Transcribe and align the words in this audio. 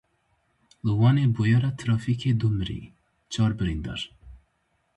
Li 0.85 0.93
Wanê 0.99 1.25
bûyera 1.35 1.71
trafîkê 1.81 2.31
du 2.39 2.49
mirî, 2.57 2.81
çar 3.31 3.51
birîndar. 3.57 4.01